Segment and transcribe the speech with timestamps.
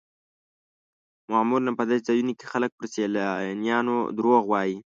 [1.31, 4.77] معمولا په داسې ځایونو کې خلک پر سیلانیانو دروغ وایي.